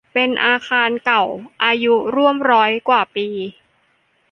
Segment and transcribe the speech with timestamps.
[0.13, 1.23] เป็นอาคารเก่า
[1.63, 3.27] อายุร่วมร้อยกว่าปี